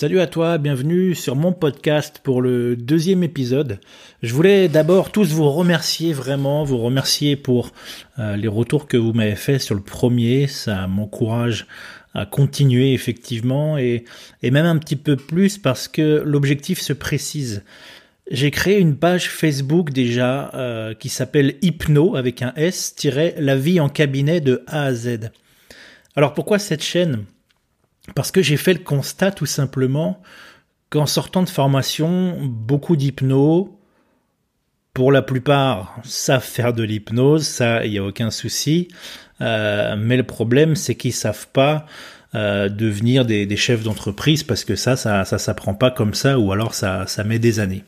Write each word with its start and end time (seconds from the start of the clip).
Salut 0.00 0.20
à 0.20 0.28
toi, 0.28 0.58
bienvenue 0.58 1.16
sur 1.16 1.34
mon 1.34 1.52
podcast 1.52 2.20
pour 2.22 2.40
le 2.40 2.76
deuxième 2.76 3.24
épisode. 3.24 3.80
Je 4.22 4.32
voulais 4.32 4.68
d'abord 4.68 5.10
tous 5.10 5.32
vous 5.32 5.50
remercier 5.50 6.12
vraiment, 6.12 6.62
vous 6.62 6.78
remercier 6.78 7.34
pour 7.34 7.72
euh, 8.20 8.36
les 8.36 8.46
retours 8.46 8.86
que 8.86 8.96
vous 8.96 9.12
m'avez 9.12 9.34
fait 9.34 9.58
sur 9.58 9.74
le 9.74 9.80
premier, 9.80 10.46
ça 10.46 10.86
m'encourage 10.86 11.66
à 12.14 12.26
continuer 12.26 12.92
effectivement 12.92 13.76
et, 13.76 14.04
même 14.40 14.66
un 14.66 14.78
petit 14.78 14.94
peu 14.94 15.16
plus 15.16 15.58
parce 15.58 15.88
que 15.88 16.22
l'objectif 16.24 16.80
se 16.80 16.92
précise. 16.92 17.64
J'ai 18.30 18.52
créé 18.52 18.78
une 18.78 18.96
page 18.96 19.28
Facebook 19.28 19.90
déjà 19.90 20.52
euh, 20.54 20.94
qui 20.94 21.08
s'appelle 21.08 21.56
Hypno 21.60 22.14
avec 22.14 22.40
un 22.42 22.52
S, 22.54 22.94
la 23.36 23.56
vie 23.56 23.80
en 23.80 23.88
cabinet 23.88 24.40
de 24.40 24.62
A 24.68 24.84
à 24.84 24.94
Z. 24.94 25.32
Alors 26.14 26.34
pourquoi 26.34 26.60
cette 26.60 26.84
chaîne? 26.84 27.24
Parce 28.14 28.30
que 28.30 28.42
j'ai 28.42 28.56
fait 28.56 28.74
le 28.74 28.80
constat 28.80 29.32
tout 29.32 29.46
simplement 29.46 30.22
qu'en 30.90 31.06
sortant 31.06 31.42
de 31.42 31.48
formation, 31.48 32.36
beaucoup 32.42 32.96
d'hypno, 32.96 33.78
pour 34.94 35.12
la 35.12 35.22
plupart, 35.22 35.96
savent 36.02 36.42
faire 36.42 36.72
de 36.72 36.82
l'hypnose, 36.82 37.46
ça, 37.46 37.84
il 37.84 37.92
n'y 37.92 37.98
a 37.98 38.04
aucun 38.04 38.30
souci. 38.30 38.88
Euh, 39.40 39.94
mais 39.96 40.16
le 40.16 40.24
problème, 40.24 40.74
c'est 40.74 40.96
qu'ils 40.96 41.12
savent 41.12 41.46
pas 41.52 41.86
euh, 42.34 42.68
devenir 42.68 43.24
des, 43.24 43.46
des 43.46 43.56
chefs 43.56 43.84
d'entreprise 43.84 44.42
parce 44.42 44.64
que 44.64 44.74
ça, 44.74 44.96
ça, 44.96 45.24
ça 45.24 45.38
s'apprend 45.38 45.74
pas 45.74 45.90
comme 45.90 46.14
ça, 46.14 46.38
ou 46.38 46.52
alors 46.52 46.74
ça, 46.74 47.06
ça 47.06 47.22
met 47.22 47.38
des 47.38 47.60
années. 47.60 47.84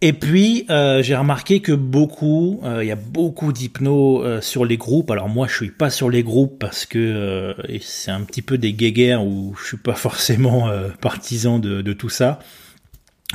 Et 0.00 0.12
puis 0.12 0.64
euh, 0.70 1.02
j'ai 1.02 1.16
remarqué 1.16 1.60
que 1.60 1.72
beaucoup, 1.72 2.60
euh, 2.62 2.84
il 2.84 2.86
y 2.86 2.92
a 2.92 2.96
beaucoup 2.96 3.52
d'hypno 3.52 4.22
euh, 4.22 4.40
sur 4.40 4.64
les 4.64 4.76
groupes. 4.76 5.10
Alors 5.10 5.28
moi 5.28 5.48
je 5.48 5.54
suis 5.54 5.70
pas 5.70 5.90
sur 5.90 6.08
les 6.08 6.22
groupes 6.22 6.58
parce 6.58 6.86
que 6.86 7.56
c'est 7.80 8.12
un 8.12 8.20
petit 8.20 8.42
peu 8.42 8.58
des 8.58 8.72
guéguerres 8.72 9.24
où 9.24 9.56
je 9.60 9.66
suis 9.66 9.76
pas 9.76 9.94
forcément 9.96 10.70
partisan 11.00 11.58
de, 11.58 11.92
tout 11.92 12.10
ça. 12.10 12.38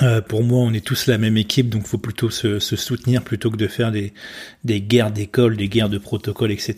Euh, 0.01 0.21
pour 0.21 0.43
moi, 0.43 0.59
on 0.59 0.73
est 0.73 0.83
tous 0.83 1.05
la 1.05 1.19
même 1.19 1.37
équipe, 1.37 1.69
donc 1.69 1.85
faut 1.85 1.99
plutôt 1.99 2.31
se, 2.31 2.57
soutenir 2.59 3.21
plutôt 3.21 3.51
que 3.51 3.57
de 3.57 3.67
faire 3.67 3.91
des, 3.91 4.11
guerres 4.65 5.11
d'école, 5.11 5.55
des 5.55 5.67
guerres 5.67 5.89
de 5.89 5.99
protocole, 5.99 6.51
etc. 6.51 6.75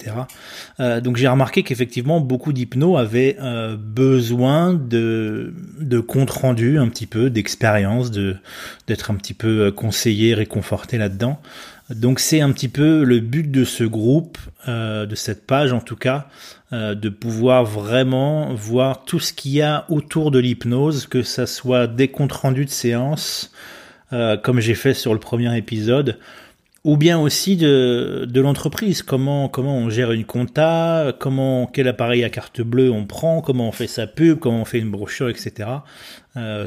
Euh, 0.81 0.99
donc 0.99 1.15
j'ai 1.15 1.29
remarqué 1.29 1.63
qu'effectivement 1.63 2.19
beaucoup 2.19 2.51
d'hypno 2.51 2.97
avaient 2.97 3.37
euh, 3.39 3.77
besoin 3.77 4.73
de, 4.73 5.53
de 5.79 5.99
compte 6.01 6.29
rendu 6.29 6.77
un 6.77 6.89
petit 6.89 7.07
peu, 7.07 7.29
d'expérience, 7.29 8.11
de 8.11 8.35
d'être 8.87 9.11
un 9.11 9.15
petit 9.15 9.33
peu 9.33 9.71
conseillé, 9.71 10.33
réconforté 10.33 10.97
là-dedans. 10.97 11.39
Donc 11.89 12.19
c'est 12.19 12.41
un 12.41 12.51
petit 12.51 12.67
peu 12.67 13.03
le 13.03 13.19
but 13.19 13.51
de 13.51 13.63
ce 13.63 13.83
groupe, 13.83 14.39
euh, 14.67 15.05
de 15.05 15.13
cette 15.13 15.45
page 15.45 15.71
en 15.71 15.81
tout 15.81 15.95
cas, 15.95 16.27
euh, 16.73 16.95
de 16.95 17.09
pouvoir 17.09 17.63
vraiment 17.63 18.53
voir 18.55 19.05
tout 19.05 19.19
ce 19.19 19.33
qu'il 19.33 19.51
y 19.51 19.61
a 19.61 19.85
autour 19.89 20.31
de 20.31 20.39
l'hypnose, 20.39 21.05
que 21.05 21.21
ça 21.21 21.45
soit 21.45 21.85
des 21.85 22.07
comptes 22.07 22.31
rendus 22.31 22.65
de 22.65 22.71
séance, 22.71 23.51
euh, 24.13 24.35
comme 24.35 24.59
j'ai 24.59 24.73
fait 24.73 24.95
sur 24.95 25.13
le 25.13 25.19
premier 25.19 25.55
épisode, 25.55 26.17
ou 26.83 26.97
bien 26.97 27.19
aussi 27.19 27.55
de, 27.55 28.25
de 28.27 28.41
l'entreprise, 28.41 29.03
comment 29.03 29.47
comment 29.47 29.77
on 29.77 29.91
gère 29.91 30.11
une 30.11 30.25
compta, 30.25 31.13
comment 31.19 31.67
quel 31.67 31.87
appareil 31.87 32.23
à 32.23 32.31
carte 32.31 32.61
bleue 32.61 32.91
on 32.91 33.05
prend, 33.05 33.41
comment 33.41 33.67
on 33.67 33.71
fait 33.71 33.87
sa 33.87 34.07
pub, 34.07 34.39
comment 34.39 34.61
on 34.61 34.65
fait 34.65 34.79
une 34.79 34.91
brochure, 34.91 35.29
etc. 35.29 35.69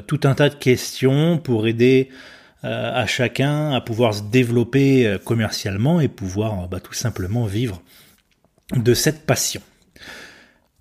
tout 0.07 0.21
un 0.25 0.35
tas 0.35 0.49
de 0.49 0.55
questions 0.55 1.39
pour 1.39 1.67
aider 1.67 2.09
euh, 2.11 2.38
à 2.63 3.07
chacun 3.07 3.73
à 3.73 3.81
pouvoir 3.81 4.15
se 4.15 4.23
développer 4.23 5.07
euh, 5.07 5.19
commercialement 5.19 6.01
et 6.01 6.09
pouvoir 6.09 6.65
euh, 6.65 6.67
bah, 6.67 6.81
tout 6.81 6.95
simplement 6.95 7.47
vivre 7.47 7.83
de 8.75 8.95
cette 8.95 9.25
passion. 9.25 9.61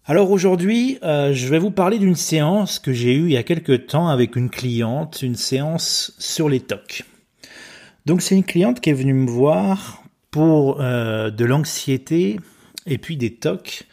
Alors 0.06 0.32
aujourd'hui, 0.32 1.00
je 1.02 1.48
vais 1.50 1.60
vous 1.60 1.72
parler 1.72 2.00
d'une 2.00 2.16
séance 2.16 2.80
que 2.80 2.94
j'ai 2.94 3.14
eue 3.14 3.26
il 3.26 3.34
y 3.34 3.38
a 3.38 3.44
quelques 3.44 3.88
temps 3.88 4.08
avec 4.08 4.38
une 4.38 4.50
cliente, 4.50 5.22
une 5.22 5.36
séance 5.36 6.14
sur 6.18 6.48
les 6.48 6.62
TOC. 6.62 7.04
Donc 8.06 8.22
c'est 8.22 8.36
une 8.36 8.46
cliente 8.46 8.80
qui 8.80 8.90
est 8.90 8.94
venue 8.94 9.14
me 9.14 9.30
voir 9.30 10.02
pour 10.32 10.78
de 10.78 11.46
l'anxiété 11.46 12.40
et 12.86 12.98
puis 12.98 13.18
des 13.18 13.34
TOC, 13.34 13.84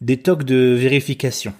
des 0.00 0.16
TOC 0.16 0.44
de 0.44 0.74
vérification 0.78 1.52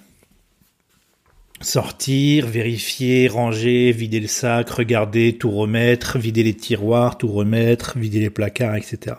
sortir, 1.61 2.47
vérifier, 2.47 3.29
ranger, 3.29 3.93
vider 3.93 4.21
le 4.21 4.27
sac, 4.27 4.71
regarder, 4.71 5.37
tout 5.37 5.51
remettre, 5.51 6.19
vider 6.19 6.43
les 6.43 6.55
tiroirs, 6.55 7.19
tout 7.19 7.29
remettre, 7.29 7.99
vider 7.99 8.21
les 8.21 8.31
placards, 8.31 8.77
etc. 8.77 9.17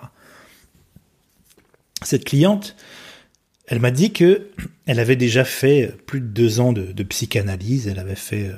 Cette 2.03 2.25
cliente, 2.25 2.75
elle 3.68 3.79
m'a 3.79 3.91
dit 3.91 4.12
que 4.12 4.47
elle 4.88 5.00
avait 5.00 5.16
déjà 5.16 5.44
fait 5.46 5.94
plus 6.06 6.19
de 6.19 6.25
deux 6.25 6.59
ans 6.59 6.74
de, 6.74 7.03
psychanalyse, 7.03 7.88
elle 7.88 8.00
avait 8.00 8.16
fait 8.16 8.47
euh, 8.47 8.56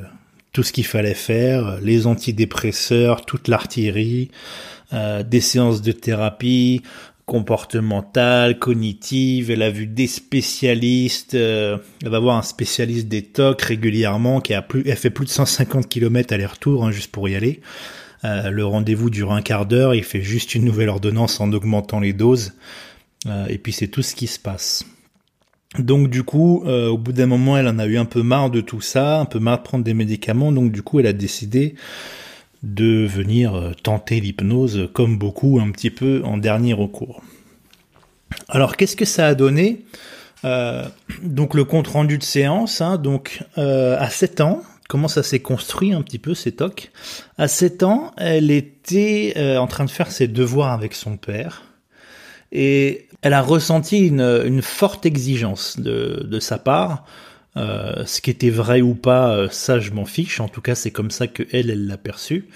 tout 0.54 0.64
ce 0.64 0.72
qu'il 0.72 0.86
fallait 0.86 1.14
faire, 1.14 1.80
les 1.82 2.08
antidépresseurs, 2.08 3.26
toute 3.26 3.48
l'artillerie, 3.48 4.32
euh, 4.94 5.24
des 5.24 5.42
séances 5.42 5.82
de 5.82 5.92
thérapie, 5.92 6.82
comportementale, 7.25 8.59
cognitive, 8.59 9.50
elle 9.50 9.61
a 9.61 9.69
vu 9.69 9.88
des 9.88 10.07
spécialistes, 10.07 11.35
euh, 11.35 11.78
elle 12.03 12.09
va 12.09 12.19
voir 12.19 12.38
un 12.38 12.41
spécialiste 12.41 13.07
des 13.07 13.22
TOC 13.23 13.61
régulièrement 13.61 14.41
qui 14.41 14.53
a 14.53 14.61
plus, 14.61 14.84
elle 14.85 14.97
fait 14.97 15.09
plus 15.09 15.25
de 15.25 15.29
150 15.29 15.88
km 15.88 16.34
aller-retour 16.34 16.85
hein, 16.85 16.91
juste 16.91 17.11
pour 17.11 17.29
y 17.29 17.35
aller. 17.35 17.61
Euh, 18.25 18.50
le 18.50 18.66
rendez-vous 18.66 19.09
dure 19.09 19.31
un 19.31 19.41
quart 19.41 19.66
d'heure, 19.66 19.95
il 19.95 20.03
fait 20.03 20.22
juste 20.22 20.53
une 20.53 20.66
nouvelle 20.66 20.89
ordonnance 20.89 21.39
en 21.39 21.51
augmentant 21.53 22.00
les 22.00 22.13
doses, 22.13 22.53
euh, 23.28 23.47
et 23.47 23.57
puis 23.57 23.72
c'est 23.72 23.88
tout 23.88 24.01
ce 24.01 24.16
qui 24.16 24.28
se 24.28 24.40
passe. 24.40 24.85
Donc 25.79 26.09
du 26.09 26.22
coup, 26.22 26.63
au 26.67 26.97
bout 27.00 27.13
d'un 27.13 27.25
moment, 27.25 27.57
elle 27.57 27.67
en 27.67 27.79
a 27.79 27.88
eu 27.88 27.97
un 27.97 28.05
peu 28.05 28.22
marre 28.22 28.51
de 28.51 28.61
tout 28.61 28.79
ça, 28.79 29.19
un 29.19 29.25
peu 29.25 29.40
marre 29.40 29.57
de 29.57 29.63
prendre 29.63 29.84
des 29.84 29.95
médicaments, 29.95 30.51
donc 30.51 30.72
du 30.72 30.84
coup, 30.84 31.00
elle 31.00 31.07
a 31.07 31.13
décidé 31.13 31.73
de 32.63 33.06
venir 33.06 33.56
euh, 33.56 33.72
tenter 33.84 34.19
l'hypnose 34.22 34.90
comme 34.94 35.18
beaucoup 35.18 35.59
un 35.62 35.69
petit 35.72 35.90
peu 35.90 36.22
en 36.24 36.38
dernier 36.38 36.74
recours. 36.74 37.22
Alors 38.47 38.78
qu'est-ce 38.78 38.96
que 38.96 39.06
ça 39.06 39.28
a 39.28 39.35
donné? 39.35 39.84
Euh, 40.46 40.85
Donc 41.22 41.53
le 41.53 41.66
compte 41.66 41.88
rendu 41.88 42.18
de 42.18 42.23
séance, 42.23 42.81
hein, 42.81 42.97
donc 42.97 43.44
euh, 43.57 43.97
à 44.00 44.09
7 44.09 44.41
ans, 44.41 44.63
comment 44.88 45.07
ça 45.07 45.23
s'est 45.23 45.41
construit 45.41 45.94
un 45.94 46.02
petit 46.02 46.19
peu 46.19 46.34
ces 46.34 46.53
tocs 46.53 46.91
À 47.38 47.47
7 47.47 47.84
ans, 47.84 48.13
elle 48.18 48.50
était 48.50 49.34
en 49.57 49.68
train 49.68 49.85
de 49.85 49.91
faire 49.91 50.12
ses 50.12 50.28
devoirs 50.28 50.72
avec 50.72 50.94
son 50.94 51.18
père 51.18 51.63
et 52.52 53.07
elle 53.22 53.34
a 53.34 53.41
ressenti 53.41 54.07
une, 54.07 54.22
une 54.22 54.62
forte 54.62 55.06
exigence 55.06 55.79
de, 55.79 56.25
de 56.29 56.40
sa 56.40 56.57
part 56.57 57.06
euh, 57.56 58.03
ce 58.06 58.19
qui 58.22 58.31
était 58.31 58.50
vrai 58.50 58.81
ou 58.81 58.96
pas, 58.96 59.36
euh, 59.36 59.47
ça 59.50 59.80
je 59.80 59.91
m'en 59.91 60.06
fiche. 60.06 60.40
En 60.40 60.47
tout 60.47 60.62
cas, 60.62 60.75
c'est 60.75 60.91
comme 60.91 61.12
ça 61.12 61.28
que 61.28 61.44
elle, 61.52 61.69
elle 61.69 61.88
l'a 61.88 61.97
perçu. 61.97 62.47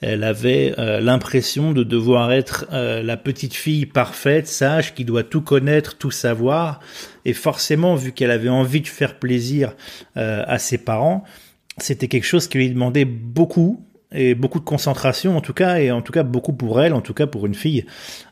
Elle 0.00 0.22
avait 0.22 0.74
euh, 0.78 1.00
l'impression 1.00 1.72
de 1.72 1.82
devoir 1.82 2.30
être 2.30 2.66
la 2.70 3.16
petite 3.16 3.54
fille 3.54 3.86
parfaite, 3.86 4.46
sage, 4.46 4.94
qui 4.94 5.04
doit 5.04 5.22
tout 5.24 5.40
connaître, 5.40 5.96
tout 5.96 6.10
savoir. 6.10 6.80
Et 7.24 7.32
forcément, 7.32 7.94
vu 7.94 8.12
qu'elle 8.12 8.30
avait 8.30 8.50
envie 8.50 8.82
de 8.82 8.86
faire 8.86 9.18
plaisir 9.18 9.74
à 10.14 10.58
ses 10.58 10.76
parents, 10.78 11.24
c'était 11.78 12.08
quelque 12.08 12.26
chose 12.26 12.48
qui 12.48 12.58
lui 12.58 12.68
demandait 12.68 13.06
beaucoup, 13.06 13.86
et 14.14 14.34
beaucoup 14.34 14.60
de 14.60 14.64
concentration 14.64 15.36
en 15.36 15.40
tout 15.40 15.52
cas, 15.52 15.78
et 15.78 15.90
en 15.90 16.00
tout 16.00 16.12
cas 16.12 16.22
beaucoup 16.22 16.52
pour 16.52 16.80
elle, 16.80 16.94
en 16.94 17.00
tout 17.00 17.14
cas 17.14 17.26
pour 17.26 17.46
une 17.46 17.54
fille 17.54 17.84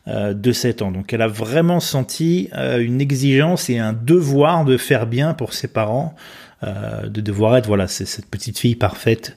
euh, 0.09 0.33
de 0.33 0.53
7 0.53 0.83
ans. 0.83 0.93
Donc 0.93 1.13
elle 1.13 1.23
a 1.23 1.29
vraiment 1.29 1.81
senti 1.81 2.49
euh, 2.55 2.79
une 2.79 3.01
exigence 3.01 3.69
et 3.69 3.79
un 3.79 3.93
devoir 3.93 4.65
de 4.65 4.77
faire 4.77 5.07
bien 5.07 5.35
pour 5.35 5.53
ses 5.53 5.69
parents, 5.69 6.15
euh, 6.63 7.09
de 7.09 7.21
devoir 7.21 7.57
être 7.57 7.67
voilà 7.67 7.89
cette 7.89 8.27
petite 8.27 8.59
fille 8.59 8.77
parfaite, 8.77 9.37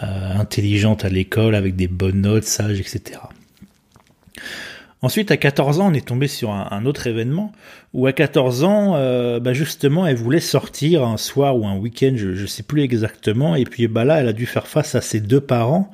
intelligente 0.00 1.04
à 1.04 1.08
l'école 1.08 1.56
avec 1.56 1.74
des 1.74 1.88
bonnes 1.88 2.20
notes, 2.20 2.44
sage, 2.44 2.78
etc. 2.78 3.18
Ensuite, 5.00 5.30
à 5.30 5.36
14 5.36 5.80
ans, 5.80 5.90
on 5.90 5.94
est 5.94 6.06
tombé 6.06 6.26
sur 6.26 6.50
un, 6.50 6.84
autre 6.84 7.06
événement 7.06 7.52
où 7.94 8.06
à 8.06 8.12
14 8.12 8.64
ans, 8.64 8.94
euh, 8.96 9.38
bah 9.38 9.52
justement, 9.52 10.06
elle 10.06 10.16
voulait 10.16 10.40
sortir 10.40 11.04
un 11.04 11.16
soir 11.16 11.56
ou 11.56 11.66
un 11.66 11.76
week-end, 11.76 12.14
je 12.16 12.30
ne 12.30 12.46
sais 12.46 12.64
plus 12.64 12.82
exactement, 12.82 13.54
et 13.54 13.64
puis 13.64 13.86
bah 13.86 14.04
là, 14.04 14.20
elle 14.20 14.28
a 14.28 14.32
dû 14.32 14.44
faire 14.44 14.66
face 14.66 14.96
à 14.96 15.00
ses 15.00 15.20
deux 15.20 15.40
parents 15.40 15.92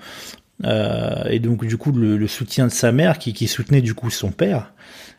euh, 0.62 1.24
et 1.28 1.40
donc 1.40 1.66
du 1.66 1.76
coup 1.76 1.90
le, 1.90 2.26
soutien 2.28 2.68
de 2.68 2.72
sa 2.72 2.92
mère 2.92 3.18
qui, 3.18 3.32
qui, 3.32 3.48
soutenait 3.48 3.82
du 3.82 3.94
coup 3.94 4.10
son 4.10 4.30
père, 4.30 4.72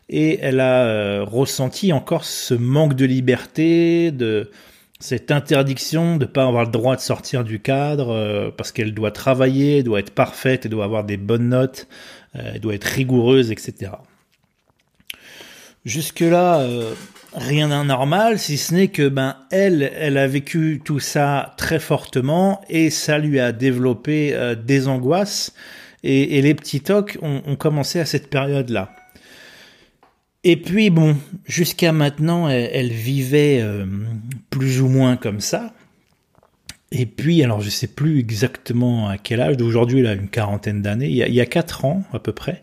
et 0.08 0.38
elle 0.40 0.60
a 0.60 0.84
euh, 0.84 1.24
ressenti 1.24 1.92
encore 1.92 2.24
ce 2.24 2.54
manque 2.54 2.94
de 2.94 3.04
liberté, 3.04 4.10
de 4.10 4.50
cette 4.98 5.30
interdiction 5.30 6.16
de 6.16 6.24
pas 6.24 6.46
avoir 6.46 6.64
le 6.64 6.70
droit 6.70 6.96
de 6.96 7.00
sortir 7.00 7.44
du 7.44 7.60
cadre 7.60 8.10
euh, 8.10 8.50
parce 8.56 8.72
qu'elle 8.72 8.94
doit 8.94 9.10
travailler, 9.10 9.82
doit 9.82 10.00
être 10.00 10.10
parfaite, 10.10 10.64
elle 10.64 10.70
doit 10.70 10.84
avoir 10.84 11.04
des 11.04 11.16
bonnes 11.16 11.50
notes, 11.50 11.86
euh, 12.34 12.52
elle 12.54 12.60
doit 12.60 12.74
être 12.74 12.84
rigoureuse, 12.84 13.50
etc. 13.50 13.92
Jusque-là, 15.84 16.60
euh, 16.60 16.94
rien 17.34 17.68
d'anormal, 17.68 18.38
si 18.38 18.56
ce 18.56 18.74
n'est 18.74 18.88
que 18.88 19.08
ben 19.08 19.36
elle, 19.50 19.92
elle 19.96 20.16
a 20.16 20.26
vécu 20.26 20.80
tout 20.84 20.98
ça 20.98 21.54
très 21.58 21.78
fortement 21.78 22.62
et 22.68 22.90
ça 22.90 23.18
lui 23.18 23.38
a 23.38 23.52
développé 23.52 24.36
des 24.64 24.88
angoisses 24.88 25.52
et, 26.02 26.40
les 26.40 26.54
petits 26.54 26.80
tocs 26.80 27.18
ont 27.22 27.56
commencé 27.56 28.00
à 28.00 28.04
cette 28.04 28.30
période-là. 28.30 28.90
Et 30.48 30.54
puis 30.54 30.90
bon, 30.90 31.16
jusqu'à 31.44 31.90
maintenant, 31.90 32.48
elle, 32.48 32.92
vivait 32.92 33.58
euh, 33.60 33.84
plus 34.48 34.80
ou 34.80 34.86
moins 34.86 35.16
comme 35.16 35.40
ça. 35.40 35.74
Et 36.92 37.04
puis, 37.04 37.42
alors 37.42 37.62
je 37.62 37.68
sais 37.68 37.88
plus 37.88 38.20
exactement 38.20 39.08
à 39.08 39.18
quel 39.18 39.40
âge, 39.40 39.56
d'aujourd'hui 39.56 39.98
elle 39.98 40.06
a 40.06 40.12
une 40.12 40.28
quarantaine 40.28 40.82
d'années, 40.82 41.08
il, 41.08 41.16
y 41.16 41.40
a 41.40 41.46
quatre 41.46 41.84
ans 41.84 42.04
à 42.12 42.20
peu 42.20 42.30
près, 42.30 42.62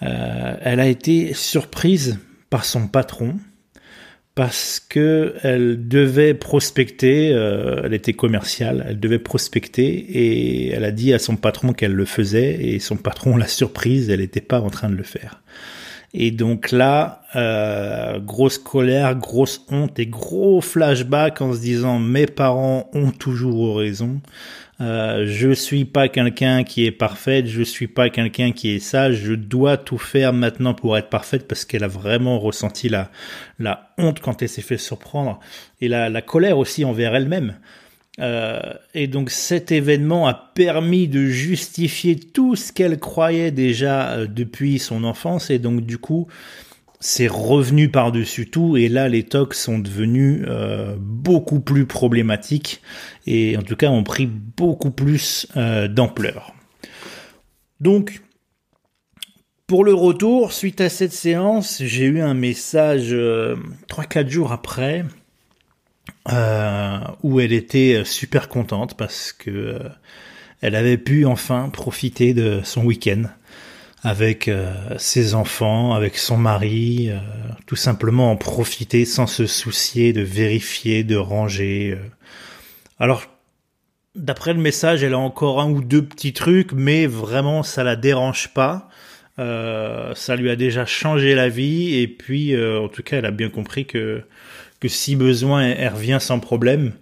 euh, 0.00 0.56
elle 0.62 0.80
a 0.80 0.86
été 0.86 1.34
surprise 1.34 2.18
par 2.48 2.64
son 2.64 2.88
patron 2.88 3.34
parce 4.34 4.80
que 4.80 5.34
elle 5.42 5.86
devait 5.86 6.32
prospecter, 6.32 7.30
euh, 7.34 7.82
elle 7.84 7.92
était 7.92 8.14
commerciale, 8.14 8.86
elle 8.88 9.00
devait 9.00 9.18
prospecter 9.18 9.84
et 9.84 10.70
elle 10.70 10.86
a 10.86 10.90
dit 10.92 11.12
à 11.12 11.18
son 11.18 11.36
patron 11.36 11.74
qu'elle 11.74 11.92
le 11.92 12.06
faisait 12.06 12.54
et 12.64 12.78
son 12.78 12.96
patron 12.96 13.36
l'a 13.36 13.48
surprise, 13.48 14.08
elle 14.08 14.20
n'était 14.20 14.40
pas 14.40 14.62
en 14.62 14.70
train 14.70 14.88
de 14.88 14.96
le 14.96 15.02
faire. 15.02 15.42
Et 16.14 16.30
donc 16.30 16.72
là, 16.72 17.22
euh, 17.36 18.18
grosse 18.18 18.58
colère, 18.58 19.14
grosse 19.16 19.64
honte 19.70 19.98
et 19.98 20.06
gros 20.06 20.60
flashback 20.60 21.40
en 21.40 21.54
se 21.54 21.60
disant 21.60 21.98
mes 21.98 22.26
parents 22.26 22.90
ont 22.92 23.10
toujours 23.10 23.78
raison. 23.78 24.20
Euh, 24.82 25.26
je 25.26 25.52
suis 25.52 25.84
pas 25.84 26.08
quelqu'un 26.08 26.64
qui 26.64 26.84
est 26.84 26.92
parfaite, 26.92 27.46
je 27.46 27.62
suis 27.62 27.86
pas 27.86 28.10
quelqu'un 28.10 28.52
qui 28.52 28.70
est 28.70 28.78
sage, 28.78 29.16
je 29.16 29.32
dois 29.32 29.76
tout 29.76 29.98
faire 29.98 30.32
maintenant 30.32 30.74
pour 30.74 30.98
être 30.98 31.08
parfaite 31.08 31.46
parce 31.46 31.64
qu'elle 31.64 31.84
a 31.84 31.88
vraiment 31.88 32.38
ressenti 32.40 32.88
la, 32.88 33.10
la 33.58 33.90
honte 33.96 34.20
quand 34.20 34.42
elle 34.42 34.48
s'est 34.48 34.60
fait 34.60 34.78
surprendre 34.78 35.38
et 35.80 35.88
la, 35.88 36.08
la 36.08 36.20
colère 36.20 36.58
aussi 36.58 36.84
envers 36.84 37.14
elle-même. 37.14 37.54
Euh, 38.20 38.60
et 38.92 39.06
donc 39.06 39.30
cet 39.30 39.72
événement 39.72 40.26
a 40.26 40.34
permis 40.34 41.08
de 41.08 41.24
justifier 41.26 42.16
tout 42.16 42.56
ce 42.56 42.70
qu'elle 42.70 42.98
croyait 43.00 43.50
déjà 43.50 44.10
euh, 44.10 44.26
depuis 44.26 44.78
son 44.78 45.04
enfance. 45.04 45.50
Et 45.50 45.58
donc 45.58 45.80
du 45.80 45.98
coup 45.98 46.26
c'est 47.00 47.26
revenu 47.26 47.88
par-dessus 47.88 48.50
tout. 48.50 48.76
Et 48.76 48.88
là 48.88 49.08
les 49.08 49.22
tocs 49.22 49.54
sont 49.54 49.78
devenus 49.78 50.44
euh, 50.46 50.94
beaucoup 50.98 51.60
plus 51.60 51.86
problématiques. 51.86 52.82
Et 53.26 53.56
en 53.56 53.62
tout 53.62 53.76
cas 53.76 53.88
ont 53.88 54.04
pris 54.04 54.26
beaucoup 54.26 54.90
plus 54.90 55.46
d'ampleur. 55.54 56.54
Donc 57.80 58.22
pour 59.66 59.84
le 59.84 59.94
retour, 59.94 60.52
suite 60.52 60.82
à 60.82 60.90
cette 60.90 61.14
séance, 61.14 61.82
j'ai 61.82 62.04
eu 62.04 62.20
un 62.20 62.34
message 62.34 63.14
3-4 63.14 64.28
jours 64.28 64.52
après 64.52 65.06
euh, 66.30 67.00
où 67.24 67.40
elle 67.40 67.52
était 67.52 68.04
super 68.04 68.48
contente 68.48 68.96
parce 68.96 69.32
que 69.32 69.50
euh, 69.50 69.78
elle 70.60 70.76
avait 70.76 70.96
pu 70.96 71.26
enfin 71.26 71.68
profiter 71.68 72.32
de 72.32 72.60
son 72.62 72.84
week-end 72.84 73.24
avec 74.04 74.46
euh, 74.46 74.72
ses 74.98 75.34
enfants, 75.34 75.94
avec 75.94 76.16
son 76.16 76.36
mari, 76.36 77.10
tout 77.66 77.74
simplement 77.74 78.30
en 78.30 78.36
profiter 78.36 79.04
sans 79.04 79.26
se 79.26 79.48
soucier 79.48 80.12
de 80.12 80.22
vérifier, 80.22 81.02
de 81.02 81.16
ranger. 81.16 81.98
Alors, 83.00 83.24
d'après 84.14 84.52
le 84.52 84.60
message, 84.60 85.02
elle 85.02 85.14
a 85.14 85.18
encore 85.18 85.60
un 85.60 85.70
ou 85.70 85.82
deux 85.82 86.04
petits 86.04 86.32
trucs, 86.32 86.72
mais 86.72 87.06
vraiment 87.06 87.64
ça 87.64 87.82
la 87.82 87.96
dérange 87.96 88.54
pas. 88.54 88.88
ça 89.38 90.36
lui 90.36 90.50
a 90.50 90.56
déjà 90.56 90.86
changé 90.86 91.34
la 91.34 91.48
vie 91.48 91.96
et 91.96 92.06
puis, 92.06 92.56
en 92.56 92.88
tout 92.88 93.02
cas, 93.02 93.18
elle 93.18 93.26
a 93.26 93.32
bien 93.32 93.50
compris 93.50 93.86
que 93.86 94.22
si 94.88 95.16
besoin, 95.16 95.62
elle 95.62 95.92
revient 95.92 96.18
sans 96.20 96.40
problème. 96.40 96.92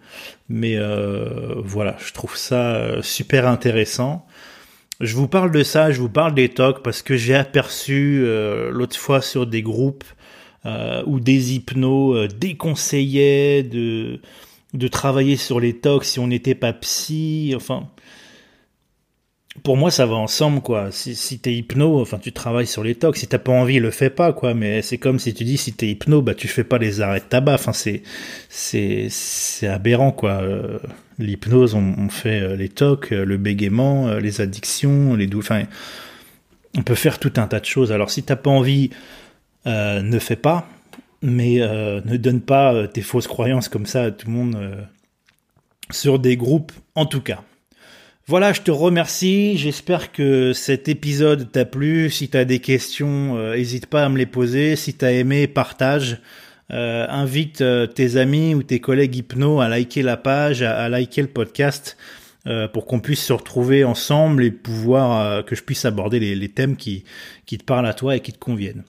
Mais 0.48 0.76
euh, 0.76 1.54
voilà, 1.56 1.96
je 2.04 2.12
trouve 2.12 2.36
ça 2.36 2.74
euh, 2.74 3.02
super 3.02 3.46
intéressant. 3.46 4.26
Je 5.00 5.14
vous 5.14 5.28
parle 5.28 5.50
de 5.50 5.62
ça, 5.62 5.92
je 5.92 6.00
vous 6.00 6.10
parle 6.10 6.34
des 6.34 6.50
tocs 6.50 6.82
parce 6.82 7.02
que 7.02 7.16
j'ai 7.16 7.34
aperçu 7.34 8.22
euh, 8.24 8.70
l'autre 8.70 8.96
fois 8.96 9.22
sur 9.22 9.46
des 9.46 9.62
groupes 9.62 10.04
où 11.06 11.20
des 11.20 11.54
hypnos 11.54 12.28
déconseillaient 12.28 13.62
de 13.62 14.20
de 14.74 14.88
travailler 14.88 15.36
sur 15.36 15.58
les 15.58 15.76
tocs 15.76 16.04
si 16.04 16.18
on 16.18 16.26
n'était 16.26 16.54
pas 16.54 16.72
psy. 16.74 17.54
Enfin, 17.56 17.88
pour 19.64 19.76
moi, 19.76 19.90
ça 19.90 20.06
va 20.06 20.14
ensemble, 20.14 20.60
quoi. 20.60 20.92
Si, 20.92 21.16
si 21.16 21.40
t'es 21.40 21.52
hypno, 21.52 22.00
enfin, 22.00 22.18
tu 22.18 22.32
travailles 22.32 22.68
sur 22.68 22.84
les 22.84 22.94
tocs. 22.94 23.16
Si 23.16 23.26
t'as 23.26 23.38
pas 23.38 23.52
envie, 23.52 23.80
le 23.80 23.90
fais 23.90 24.08
pas, 24.08 24.32
quoi. 24.32 24.54
Mais 24.54 24.80
c'est 24.80 24.98
comme 24.98 25.18
si 25.18 25.34
tu 25.34 25.42
dis, 25.44 25.56
si 25.56 25.72
t'es 25.72 25.88
hypno, 25.88 26.22
bah, 26.22 26.34
tu 26.34 26.46
fais 26.46 26.62
pas 26.62 26.78
les 26.78 27.00
arrêts 27.00 27.20
de 27.20 27.24
tabac. 27.24 27.54
Enfin, 27.54 27.72
c'est, 27.72 28.02
c'est, 28.48 29.08
c'est 29.10 29.66
aberrant, 29.66 30.12
quoi. 30.12 30.42
Euh, 30.42 30.78
l'hypnose, 31.18 31.74
on, 31.74 32.08
fait 32.08 32.40
euh, 32.40 32.56
les 32.56 32.68
tocs, 32.68 33.12
euh, 33.12 33.24
le 33.24 33.36
bégaiement, 33.38 34.14
les 34.14 34.40
addictions, 34.40 35.16
les 35.16 35.26
douleurs. 35.26 35.50
Enfin, 35.50 35.64
on 36.76 36.82
peut 36.82 36.94
faire 36.94 37.18
tout 37.18 37.32
un 37.36 37.48
tas 37.48 37.60
de 37.60 37.64
choses. 37.64 37.90
Alors, 37.90 38.10
si 38.10 38.22
t'as 38.22 38.36
pas 38.36 38.50
envie, 38.50 38.90
ne 39.66 40.18
fais 40.20 40.36
pas. 40.36 40.68
Mais 41.22 41.56
ne 41.58 42.16
donne 42.16 42.40
pas 42.40 42.86
tes 42.88 43.02
fausses 43.02 43.26
croyances 43.26 43.68
comme 43.68 43.84
ça 43.84 44.04
à 44.04 44.10
tout 44.10 44.26
le 44.28 44.32
monde 44.32 44.86
sur 45.90 46.18
des 46.18 46.36
groupes, 46.36 46.72
en 46.94 47.04
tout 47.04 47.20
cas. 47.20 47.42
Voilà, 48.30 48.52
je 48.52 48.60
te 48.60 48.70
remercie. 48.70 49.58
J'espère 49.58 50.12
que 50.12 50.52
cet 50.52 50.88
épisode 50.88 51.50
t'a 51.50 51.64
plu. 51.64 52.10
Si 52.10 52.28
tu 52.28 52.36
as 52.36 52.44
des 52.44 52.60
questions, 52.60 53.36
euh, 53.36 53.60
pas 53.90 54.04
à 54.04 54.08
me 54.08 54.18
les 54.18 54.24
poser. 54.24 54.76
Si 54.76 54.94
tu 54.94 55.04
as 55.04 55.10
aimé, 55.10 55.48
partage. 55.48 56.18
Euh, 56.70 57.08
invite 57.08 57.60
euh, 57.60 57.88
tes 57.88 58.18
amis 58.18 58.54
ou 58.54 58.62
tes 58.62 58.78
collègues 58.78 59.16
hypno 59.16 59.60
à 59.60 59.68
liker 59.68 60.02
la 60.02 60.16
page, 60.16 60.62
à, 60.62 60.88
liker 60.88 61.22
le 61.22 61.28
podcast 61.28 61.96
pour 62.72 62.86
qu'on 62.86 63.00
puisse 63.00 63.24
se 63.24 63.32
retrouver 63.32 63.82
ensemble 63.82 64.44
et 64.44 64.52
pouvoir 64.52 65.44
que 65.44 65.56
je 65.56 65.64
puisse 65.64 65.84
aborder 65.84 66.20
les, 66.20 66.48
thèmes 66.48 66.76
qui 66.76 67.04
te 67.46 67.64
parlent 67.64 67.86
à 67.86 67.94
toi 67.94 68.14
et 68.14 68.20
qui 68.20 68.32
te 68.32 68.38
conviennent. 68.38 68.84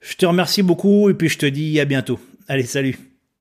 Je 0.00 0.16
te 0.16 0.26
remercie 0.26 0.62
beaucoup 0.62 1.08
et 1.08 1.14
puis 1.14 1.28
je 1.28 1.38
te 1.38 1.46
dis 1.46 1.78
à 1.78 1.84
bientôt. 1.84 2.18
Allez, 2.48 2.64
salut 2.64 3.11